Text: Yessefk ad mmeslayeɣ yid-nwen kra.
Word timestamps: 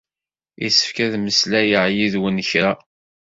Yessefk 0.61 0.97
ad 1.05 1.13
mmeslayeɣ 1.19 1.85
yid-nwen 1.97 2.43
kra. 2.49 2.71